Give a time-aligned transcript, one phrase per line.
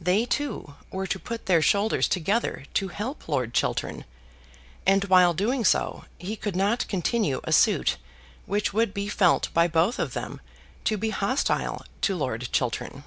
[0.00, 4.04] They two were to put their shoulders together to help Lord Chiltern,
[4.86, 7.96] and while doing so he could not continue a suit
[8.46, 10.40] which would be felt by both of them
[10.84, 13.02] to be hostile to Lord Chiltern.